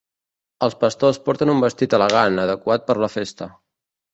Els 0.67 0.75
pastors 0.83 1.19
porten 1.27 1.51
un 1.53 1.61
vestit 1.65 1.95
elegant, 1.99 2.43
adequat 2.47 2.89
per 2.89 2.97
la 3.05 3.15
festa. 3.19 3.53